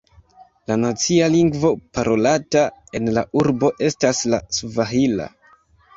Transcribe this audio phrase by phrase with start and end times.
[0.69, 2.63] La nacia lingvo parolata
[3.01, 5.29] en la urbo estas la svahila.